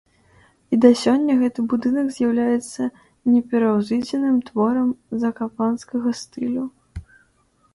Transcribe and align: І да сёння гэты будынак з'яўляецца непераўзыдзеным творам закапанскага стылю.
І 0.75 0.77
да 0.83 0.89
сёння 1.01 1.33
гэты 1.41 1.65
будынак 1.73 2.07
з'яўляецца 2.15 2.83
непераўзыдзеным 3.33 4.41
творам 4.49 4.89
закапанскага 5.25 6.09
стылю. 6.23 6.65